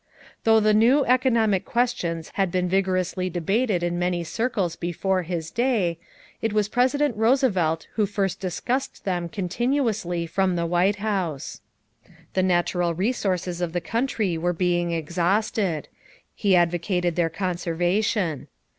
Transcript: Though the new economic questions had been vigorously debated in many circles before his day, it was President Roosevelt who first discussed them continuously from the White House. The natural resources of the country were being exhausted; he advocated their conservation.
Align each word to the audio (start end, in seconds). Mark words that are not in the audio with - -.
Though 0.45 0.59
the 0.59 0.73
new 0.73 1.05
economic 1.05 1.63
questions 1.63 2.31
had 2.33 2.51
been 2.51 2.67
vigorously 2.67 3.29
debated 3.29 3.83
in 3.83 3.99
many 3.99 4.23
circles 4.23 4.75
before 4.75 5.21
his 5.21 5.51
day, 5.51 5.99
it 6.41 6.53
was 6.53 6.67
President 6.69 7.15
Roosevelt 7.15 7.85
who 7.93 8.07
first 8.07 8.39
discussed 8.39 9.05
them 9.05 9.29
continuously 9.29 10.25
from 10.25 10.55
the 10.55 10.65
White 10.65 10.95
House. 10.95 11.61
The 12.33 12.41
natural 12.41 12.95
resources 12.95 13.61
of 13.61 13.73
the 13.73 13.79
country 13.79 14.39
were 14.39 14.53
being 14.53 14.91
exhausted; 14.91 15.87
he 16.33 16.55
advocated 16.55 17.15
their 17.15 17.29
conservation. 17.29 18.47